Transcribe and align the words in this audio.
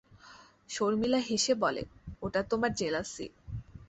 শর্মিলা 0.69 1.19
হেসে 1.27 1.53
বলে, 1.55 1.83
ওটা 2.21 2.41
তোমার 2.43 2.71
জেলাসি। 2.73 3.27